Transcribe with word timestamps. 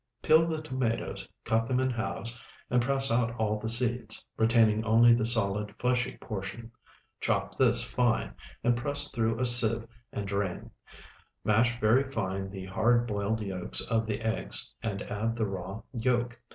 Peel 0.23 0.47
the 0.47 0.63
tomatoes, 0.63 1.29
cut 1.45 1.67
them 1.67 1.79
in 1.79 1.91
halves, 1.91 2.35
and 2.71 2.81
press 2.81 3.11
out 3.11 3.35
all 3.35 3.59
the 3.59 3.67
seeds, 3.67 4.25
retaining 4.35 4.83
only 4.83 5.13
the 5.13 5.25
solid, 5.27 5.75
fleshy 5.77 6.17
portion. 6.17 6.71
Chop 7.19 7.55
this 7.55 7.83
fine; 7.87 8.33
press 8.75 9.09
through 9.09 9.39
a 9.39 9.45
sieve 9.45 9.85
and 10.11 10.27
drain. 10.27 10.71
Mash 11.43 11.79
very 11.79 12.09
fine 12.09 12.49
the 12.49 12.65
hard 12.65 13.05
boiled 13.05 13.41
yolks 13.41 13.79
of 13.79 14.07
the 14.07 14.21
eggs, 14.21 14.73
and 14.81 15.03
add 15.03 15.35
the 15.35 15.45
raw 15.45 15.83
yolk. 15.93 16.41